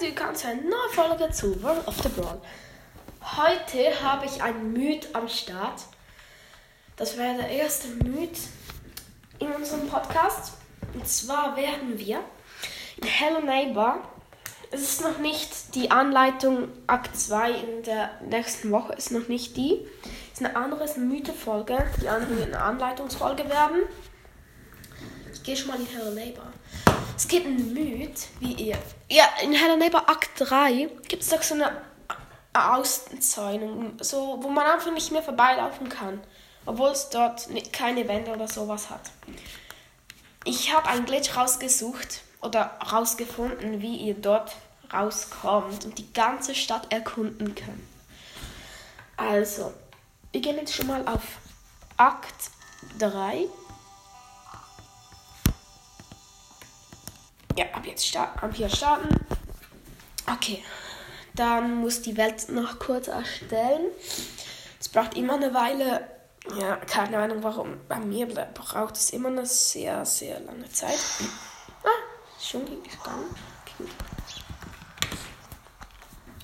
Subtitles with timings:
[0.00, 2.40] herzlich willkommen zu einer neuen Folge zu World of the Brawl.
[3.36, 5.82] Heute habe ich einen Myth am Start.
[6.96, 8.38] Das wäre der erste Myth
[9.40, 10.54] in unserem Podcast.
[10.94, 12.20] Und zwar werden wir
[12.96, 14.00] in Hello Neighbor.
[14.70, 19.54] Es ist noch nicht die Anleitung Akt 2 in der nächsten Woche, ist noch nicht
[19.58, 19.86] die.
[20.32, 21.76] Es ist eine andere, ist eine Mythe-Folge.
[22.00, 23.82] Die eine Anleitungsfolge werden.
[25.34, 26.50] Ich gehe schon mal in Hello Neighbor.
[27.16, 28.78] Es gibt einen Myth, wie ihr.
[29.08, 31.82] Ja, in Hello Neighbor Akt 3 gibt es doch so eine
[32.52, 36.20] Außenzäunung, so, wo man einfach nicht mehr vorbeilaufen kann.
[36.66, 39.10] Obwohl es dort keine Wände oder sowas hat.
[40.44, 44.56] Ich habe einen Glitch rausgesucht oder rausgefunden, wie ihr dort
[44.92, 47.82] rauskommt und die ganze Stadt erkunden könnt.
[49.16, 49.72] Also,
[50.32, 51.22] wir gehen jetzt schon mal auf
[51.96, 52.50] Akt
[52.98, 53.46] 3.
[57.60, 59.14] Ja, ab jetzt start, ab hier starten.
[60.26, 60.64] Okay.
[61.34, 63.90] Dann muss die Welt noch kurz erstellen.
[64.80, 66.08] Es braucht immer eine Weile.
[66.58, 67.78] Ja, keine Ahnung warum.
[67.86, 70.98] Bei mir braucht es immer eine sehr, sehr lange Zeit.
[71.84, 71.88] Ah,
[72.40, 73.36] schon gegangen.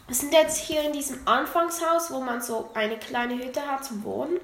[0.06, 4.04] Wir sind jetzt hier in diesem Anfangshaus, wo man so eine kleine Hütte hat zum
[4.04, 4.38] Wohnen.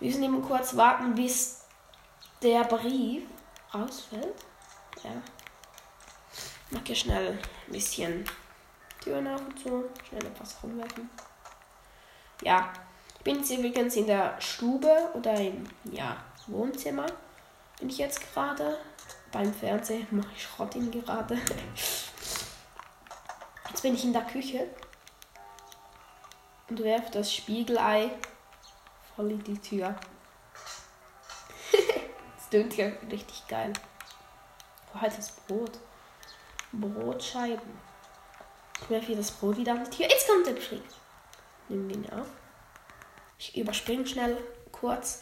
[0.00, 1.60] Wir müssen eben kurz warten, bis
[2.42, 3.24] der Brief
[3.74, 4.34] rausfällt.
[5.02, 5.10] Ja.
[6.70, 8.24] Mach hier schnell ein bisschen
[9.00, 9.84] Türen auf und so.
[10.08, 11.08] Schnell etwas rumwerfen.
[12.42, 12.72] Ja.
[13.18, 16.16] Ich bin jetzt übrigens in der Stube oder im ja,
[16.46, 17.06] Wohnzimmer.
[17.78, 18.78] Bin ich jetzt gerade.
[19.32, 21.36] Beim Fernsehen mache ich Schrott in gerade.
[23.68, 24.68] Jetzt bin ich in der Küche.
[26.70, 28.10] Und werfe das Spiegelei
[29.14, 29.94] voll in die Tür.
[32.36, 33.72] das tönt ja richtig geil.
[35.00, 35.78] Heißes Brot.
[36.72, 37.86] Brotscheiben.
[38.82, 40.06] Ich werfe das Brot wieder an die Tür.
[40.08, 40.54] Jetzt kommt der.
[41.68, 42.26] Nehmen wir ihn auf.
[43.38, 44.36] Ich überspringe schnell
[44.72, 45.20] kurz.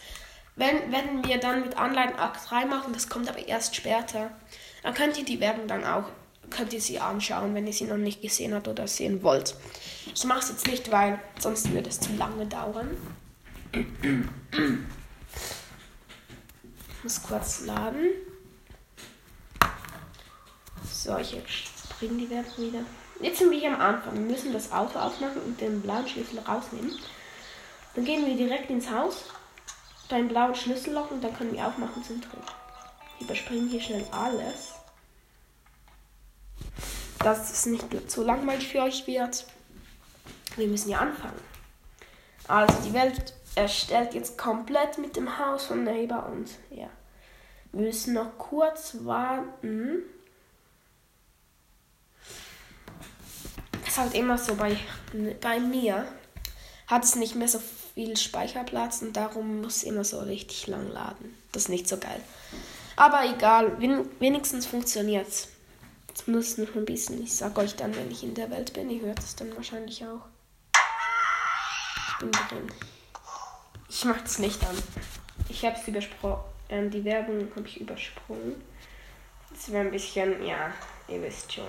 [0.57, 4.31] Wenn, wenn wir dann mit Anleitung Akt 3 machen, das kommt aber erst später,
[4.83, 6.05] dann könnt ihr die Werbung dann auch,
[6.51, 9.57] könnt ihr sie anschauen, wenn ihr sie noch nicht gesehen habt oder sehen wollt.
[10.15, 12.97] Ich mache es jetzt nicht, weil sonst würde es zu lange dauern.
[13.73, 13.85] Ich
[17.03, 18.11] muss kurz laden.
[21.05, 22.79] So, ich springe die Werbung wieder.
[23.21, 24.15] Jetzt sind wir hier am Anfang.
[24.15, 26.99] Wir müssen das Auto aufmachen und den blauen Schlüssel rausnehmen.
[27.95, 29.27] Dann gehen wir direkt ins Haus,
[30.09, 32.41] beim blauen Schlüsselloch und dann können wir aufmachen zum Drin.
[33.19, 34.73] Wir überspringen hier schnell alles.
[37.19, 39.45] Dass es nicht zu langweilig für euch wird.
[40.57, 41.43] Wir müssen ja anfangen.
[42.49, 46.89] Also die Welt erstellt jetzt komplett mit dem Haus von Neighbor und ja.
[47.73, 50.05] Wir müssen noch kurz warten.
[53.95, 54.77] Ist halt immer so bei,
[55.41, 56.05] bei mir.
[56.89, 57.61] Hat es nicht mehr so
[57.95, 61.37] viel Speicherplatz und darum muss immer so richtig lang laden.
[61.53, 62.21] Das ist nicht so geil.
[62.97, 63.79] Aber egal,
[64.19, 65.49] wenigstens funktioniert es.
[66.27, 67.23] Muss noch ein bisschen.
[67.23, 68.91] Ich sag euch dann, wenn ich in der Welt bin.
[68.91, 70.27] Ihr hört es dann wahrscheinlich auch.
[72.09, 72.73] Ich bin drin.
[73.89, 74.77] Ich mach das Licht an.
[75.49, 76.39] Ich habe es übersprungen.
[76.69, 78.61] Ähm, die Werbung habe ich übersprungen.
[79.51, 80.73] Das wäre ein bisschen, ja,
[81.07, 81.65] ihr wisst schon.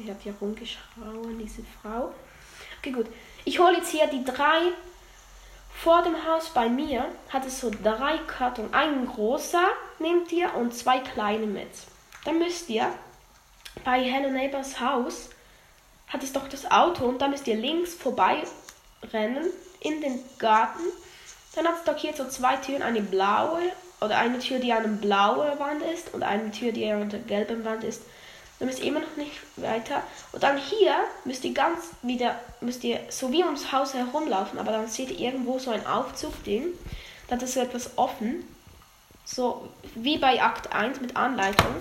[0.00, 2.12] Die hat hier rumgeschrauen, diese Frau.
[2.78, 3.06] Okay, gut.
[3.44, 4.60] Ich hole jetzt hier die drei.
[5.74, 8.72] Vor dem Haus bei mir hat es so drei Karton.
[8.72, 9.66] Ein großer
[9.98, 11.68] nehmt ihr und zwei kleine mit.
[12.24, 12.92] Dann müsst ihr
[13.84, 15.30] bei Hello Neighbors Haus
[16.08, 18.42] hat es doch das Auto und dann müsst ihr links vorbei
[19.12, 19.46] rennen
[19.80, 20.80] in den Garten.
[21.54, 23.60] Dann hat es doch hier so zwei Türen, eine blaue
[24.00, 27.20] oder eine Tür, die an einer blauen Wand ist und eine Tür, die an der
[27.20, 28.02] gelben Wand ist.
[28.60, 30.02] Dann müsst ihr immer noch nicht weiter.
[30.32, 34.72] Und dann hier müsst ihr ganz wieder, müsst ihr so wie ums Haus herumlaufen, aber
[34.72, 36.66] dann seht ihr irgendwo so ein Aufzugding.
[37.28, 38.44] Da ist so etwas offen.
[39.24, 41.74] So wie bei Akt 1 mit Anleitung,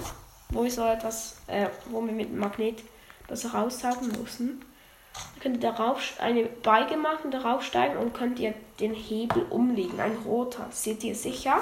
[0.49, 2.81] wo wir so etwas, äh, wo wir mit Magnet
[3.27, 4.61] das raussaugen mussten.
[5.13, 9.99] Dann könnt ihr darauf eine Beige machen, darauf steigen und könnt ihr den Hebel umlegen.
[9.99, 10.67] Ein roter.
[10.71, 11.59] Seht ihr sicher?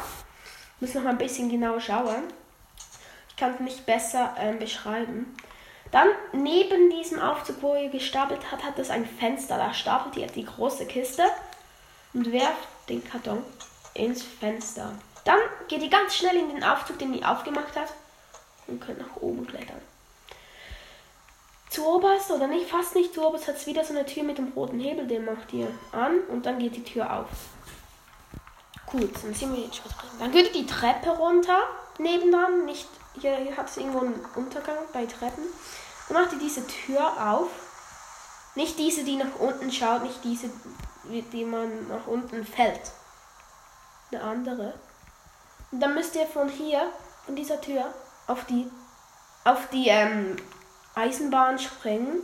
[0.80, 2.24] Muss noch mal ein bisschen genauer schauen
[3.38, 5.36] kann es nicht besser ähm, beschreiben.
[5.92, 9.58] Dann neben diesem Aufzug, wo ihr gestapelt hat, hat es ein Fenster.
[9.58, 11.24] Da stapelt ihr die große Kiste
[12.14, 13.44] und werft den Karton
[13.94, 14.92] ins Fenster.
[15.24, 17.94] Dann geht ihr ganz schnell in den Aufzug, den ihr aufgemacht habt
[18.68, 19.82] und könnt nach oben klettern.
[21.70, 24.38] Zu oberst oder nicht, fast nicht zu oberst, hat es wieder so eine Tür mit
[24.38, 27.28] dem roten Hebel, den macht ihr an und dann geht die Tür auf.
[28.86, 30.10] Gut, dann sind wir jetzt schon drin.
[30.20, 31.60] Dann geht ihr die Treppe runter,
[32.00, 32.88] nebendran, nicht
[33.20, 35.44] hier hat es irgendwo einen Untergang bei Treppen.
[36.08, 37.50] Dann macht ihr diese Tür auf.
[38.56, 40.50] Nicht diese, die nach unten schaut, nicht diese,
[41.04, 42.92] die man nach unten fällt.
[44.12, 44.74] Eine andere.
[45.72, 46.92] Und dann müsst ihr von hier,
[47.26, 47.94] von dieser Tür,
[48.26, 48.70] auf die,
[49.44, 50.38] auf die ähm,
[50.96, 52.22] Eisenbahn springen.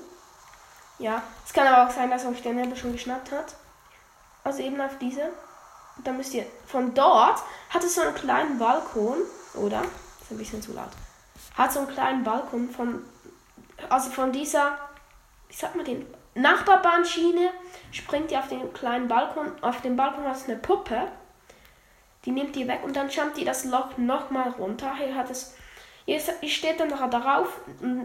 [0.98, 3.56] Ja, es kann aber auch sein, dass euch der Nebel schon geschnappt hat.
[4.44, 5.24] Also eben auf diese.
[5.98, 9.18] Und dann müsst ihr von dort, hat es so einen kleinen Balkon,
[9.56, 9.84] oder?
[10.24, 10.90] Ist ein bisschen zu laut.
[11.56, 13.04] Hat so einen kleinen Balkon von,
[13.90, 14.78] also von dieser,
[15.50, 16.06] wie sagt man den,
[16.36, 17.52] Nachbarbahnschiene,
[17.92, 19.52] springt ihr auf den kleinen Balkon.
[19.62, 21.12] Auf dem Balkon hat es eine Puppe.
[22.26, 24.96] Die nimmt ihr weg und dann jumpt ihr das Loch nochmal runter.
[24.96, 25.56] Hier hat es,
[26.06, 27.60] ihr steht dann noch darauf,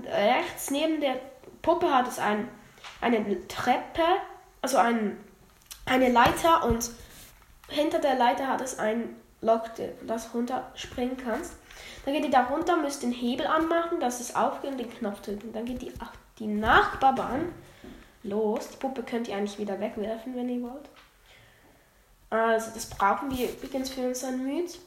[0.06, 1.20] rechts neben der
[1.62, 2.48] Puppe hat es ein,
[3.00, 4.02] eine Treppe,
[4.60, 5.18] also ein,
[5.86, 6.90] eine Leiter und
[7.68, 9.68] hinter der Leiter hat es ein Loch,
[10.06, 11.54] das runterspringen kannst.
[12.04, 15.20] Dann geht ihr da runter, müsst den Hebel anmachen, dass es aufgeht und den Knopf
[15.20, 15.52] drücken.
[15.52, 15.92] Dann geht die,
[16.38, 17.52] die Nachbarbahn
[18.22, 18.70] los.
[18.70, 20.88] Die Puppe könnt ihr eigentlich wieder wegwerfen, wenn ihr wollt.
[22.30, 24.78] Also, das brauchen wir übrigens für unseren Müd.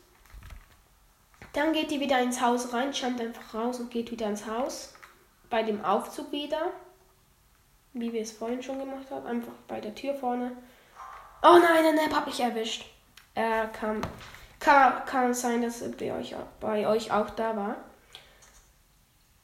[1.53, 4.93] Dann geht ihr wieder ins Haus rein, jumpt einfach raus und geht wieder ins Haus.
[5.49, 6.71] Bei dem Aufzug wieder.
[7.93, 9.25] Wie wir es vorhin schon gemacht haben.
[9.25, 10.53] Einfach bei der Tür vorne.
[11.43, 12.85] Oh nein, der Nap hat mich erwischt.
[13.33, 14.01] Er kam.
[14.61, 17.75] Kann, kann sein, dass er bei euch, bei euch auch da war.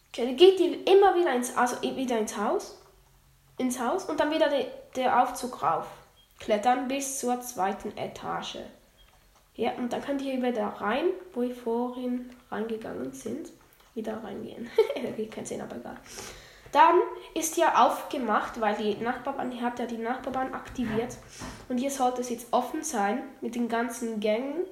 [0.10, 2.78] Okay, geht ihr immer wieder ins, also wieder ins Haus.
[3.58, 5.88] Ins Haus und dann wieder de, der Aufzug rauf.
[6.40, 8.60] Klettern bis zur zweiten Etage.
[9.56, 13.50] Ja, und dann könnt ihr wieder rein, wo ihr vorhin reingegangen sind.
[13.96, 14.70] Wieder reingehen.
[15.18, 15.98] ihr könnt sehen, aber egal.
[16.72, 16.96] Dann
[17.34, 21.18] ist hier aufgemacht, weil die Nachbarbahn, ihr habt ja die Nachbarbahn aktiviert.
[21.70, 24.66] Und hier sollte es jetzt offen sein mit den ganzen Gängen.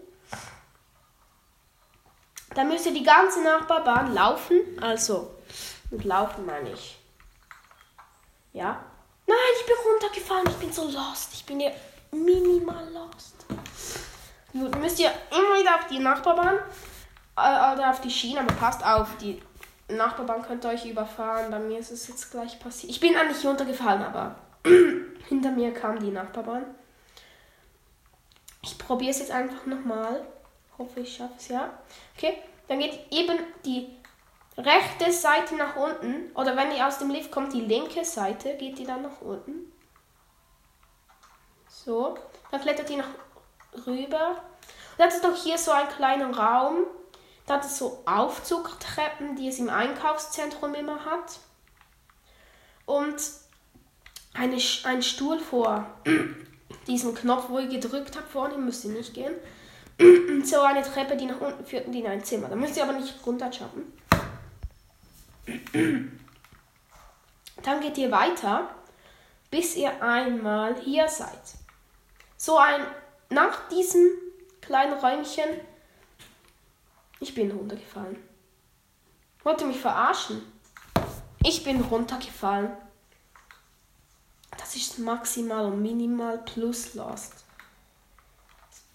[2.56, 4.62] Da müsst ihr die ganze Nachbarbahn laufen.
[4.82, 5.30] Also,
[5.92, 6.98] mit laufen meine ich.
[8.54, 8.84] Ja.
[9.28, 10.48] Nein, ich bin runtergefallen.
[10.48, 11.34] Ich bin so lost.
[11.34, 11.72] Ich bin ja
[12.12, 13.36] minimal lost.
[14.54, 16.60] Gut, müsst ihr immer wieder auf die Nachbarbahn
[17.38, 19.42] äh, oder auf die Schiene, aber passt auf, die
[19.90, 21.52] Nachbarbahn könnte euch überfahren.
[21.52, 22.90] Bei mir ist es jetzt gleich passiert.
[22.90, 24.36] Ich bin eigentlich runtergefallen, aber
[25.28, 26.64] hinter mir kam die Nachbarbahn.
[28.64, 30.26] Ich probiere es jetzt einfach nochmal.
[30.78, 31.74] Hoffe, ich schaffe es ja.
[32.16, 32.38] Okay,
[32.68, 33.90] dann geht eben die
[34.58, 36.32] rechte Seite nach unten.
[36.36, 39.72] Oder wenn ihr aus dem Lift kommt, die linke Seite, geht die dann nach unten.
[41.68, 42.18] So,
[42.52, 44.30] dann klettert ihr nach rüber.
[44.30, 46.86] Und dann ist noch hier so ein kleiner Raum.
[47.46, 51.40] Da hat es so Aufzugtreppen, die es im Einkaufszentrum immer hat.
[52.86, 53.16] Und
[54.34, 55.86] eine, ein Stuhl vor
[56.88, 59.34] diesem Knopf, wo ihr gedrückt habt vorne, müsst ihr nicht gehen.
[60.44, 62.48] so eine Treppe, die nach unten führt und in ein Zimmer.
[62.50, 63.94] Da müsst ihr aber nicht runterjumpen.
[67.64, 68.70] Dann geht ihr weiter,
[69.50, 71.42] bis ihr einmal hier seid.
[72.38, 72.86] So ein,
[73.30, 74.08] nach diesem
[74.62, 75.50] kleinen Räumchen
[77.20, 78.18] ich bin runtergefallen.
[79.44, 80.42] Wollte mich verarschen.
[81.44, 82.72] Ich bin runtergefallen.
[84.58, 87.45] Das ist maximal und minimal plus Lost.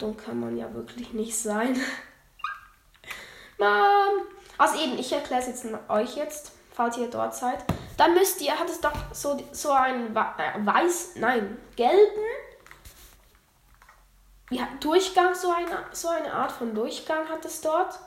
[0.01, 1.79] Dumm kann man ja wirklich nicht sein.
[3.57, 4.27] Mann.
[4.57, 7.63] Also eben, ich erkläre es jetzt euch jetzt, falls ihr dort seid.
[7.97, 12.21] Dann müsst ihr, hat es doch so, so einen äh, weiß, nein, gelben
[14.49, 17.97] ja, Durchgang, so eine, so eine Art von Durchgang hat es dort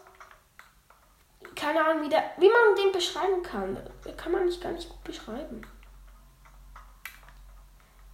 [1.54, 3.78] keine Ahnung, wie, der, wie man den beschreiben kann.
[4.16, 5.62] Kann man nicht gar nicht gut beschreiben.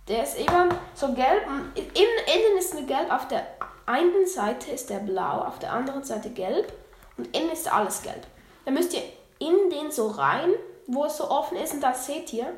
[0.08, 3.10] Der ist eben so gelb und innen ist eine gelb.
[3.12, 3.46] Auf der
[3.90, 6.73] einen Seite ist der blau, auf der anderen Seite gelb
[7.16, 8.26] und innen ist alles gelb.
[8.64, 9.02] Dann müsst ihr
[9.38, 10.50] in den so rein,
[10.87, 12.52] wo es so offen ist und da seht ihr,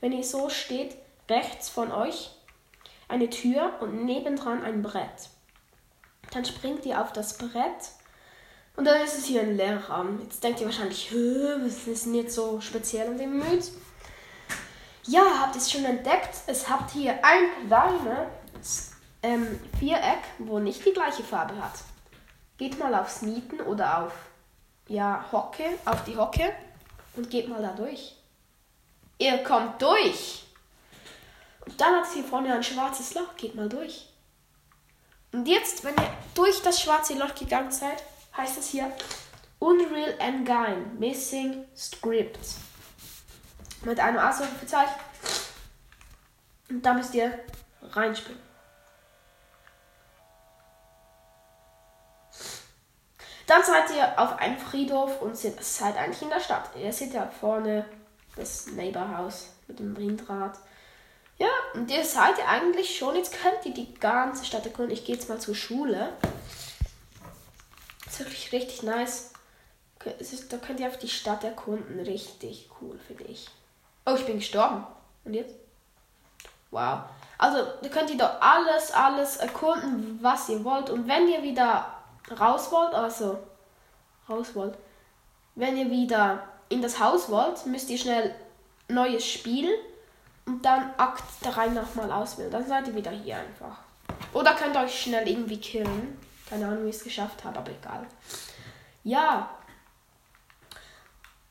[0.00, 0.96] wenn ihr so steht,
[1.28, 2.30] rechts von euch
[3.08, 5.28] eine Tür und nebendran ein Brett.
[6.32, 7.90] Dann springt ihr auf das Brett
[8.76, 10.20] und dann ist es hier ein leerer Raum.
[10.22, 13.70] Jetzt denkt ihr wahrscheinlich, was ist denn jetzt so speziell an dem Müd?
[15.06, 16.36] Ja, habt ihr es schon entdeckt?
[16.46, 18.89] Es habt hier ein kleines
[19.22, 21.80] ähm, Viereck, wo nicht die gleiche Farbe hat.
[22.58, 24.12] Geht mal aufs Mieten oder auf
[24.88, 26.52] ja, Hocke, auf die Hocke
[27.16, 28.16] und geht mal da durch.
[29.18, 30.44] Ihr kommt durch.
[31.66, 33.36] Und dann hat es hier vorne ein schwarzes Loch.
[33.36, 34.08] Geht mal durch.
[35.32, 38.02] Und jetzt, wenn ihr durch das schwarze Loch gegangen seid,
[38.36, 38.90] heißt es hier
[39.58, 42.56] Unreal Engine Missing Script.
[43.84, 44.94] Mit einem Ausrufezeichen.
[46.68, 47.38] Und da müsst ihr
[47.82, 48.49] reinspielen.
[53.50, 56.70] Dann seid ihr auf einem Friedhof und seid eigentlich in der Stadt.
[56.76, 57.84] Ihr seht ja vorne
[58.36, 60.56] Das Neighborhouse mit dem Windrad.
[61.36, 63.16] Ja, und ihr seid ihr eigentlich schon.
[63.16, 64.92] Jetzt könnt ihr die ganze Stadt erkunden.
[64.92, 66.12] Ich gehe jetzt mal zur Schule.
[68.04, 69.32] Das ist wirklich richtig nice.
[69.98, 71.98] Da könnt ihr einfach die Stadt erkunden.
[71.98, 73.48] Richtig cool, finde ich.
[74.06, 74.86] Oh, ich bin gestorben.
[75.24, 75.56] Und jetzt?
[76.70, 77.00] Wow.
[77.36, 80.88] Also, da könnt ihr doch alles, alles erkunden, was ihr wollt.
[80.88, 81.96] Und wenn ihr wieder
[82.38, 83.38] raus wollt, also
[84.28, 84.76] raus wollt,
[85.54, 88.34] wenn ihr wieder in das Haus wollt, müsst ihr schnell
[88.88, 89.68] neues Spiel
[90.46, 92.50] und dann Akt 3 nochmal auswählen.
[92.50, 93.78] Dann seid ihr wieder hier einfach.
[94.32, 96.18] Oder könnt ihr euch schnell irgendwie killen.
[96.48, 98.06] Keine Ahnung, wie ich es geschafft habe, aber egal.
[99.04, 99.50] Ja.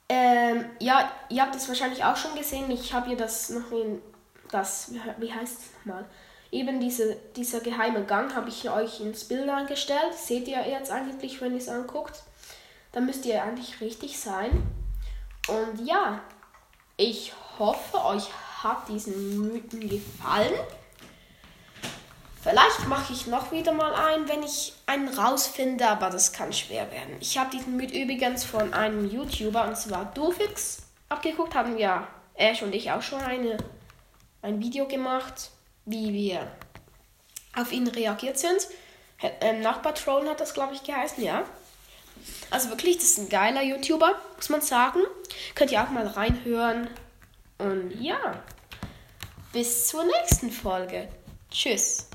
[0.10, 2.70] Ähm, ja, ihr habt es wahrscheinlich auch schon gesehen.
[2.72, 4.02] Ich habe hier das noch in
[4.50, 6.06] das, wie heißt es nochmal?
[6.52, 10.14] Eben diese, dieser geheime Gang habe ich euch ins Bild eingestellt.
[10.16, 12.24] Seht ihr jetzt eigentlich, wenn ihr es anguckt?
[12.92, 14.64] Dann müsst ihr eigentlich richtig sein.
[15.48, 16.22] Und ja,
[16.98, 18.30] ich hoffe, euch
[18.64, 20.54] hat diesen Mythen gefallen.
[22.42, 26.90] Vielleicht mache ich noch wieder mal einen, wenn ich einen rausfinde, aber das kann schwer
[26.90, 27.18] werden.
[27.20, 31.54] Ich habe diesen Myth übrigens von einem YouTuber, und zwar Dufix, abgeguckt.
[31.54, 33.58] Haben ja Ash und ich auch schon eine,
[34.42, 35.52] ein Video gemacht,
[35.90, 36.48] wie wir
[37.56, 38.68] auf ihn reagiert sind.
[39.42, 41.44] Ähm, Nachbar-Trollen hat das, glaube ich, geheißen, ja.
[42.52, 45.00] Also wirklich, das ist ein geiler YouTuber, muss man sagen.
[45.56, 46.90] Könnt ihr auch mal reinhören.
[47.58, 48.42] Und ja,
[49.52, 51.10] bis zur nächsten Folge.
[51.52, 52.09] Tschüss.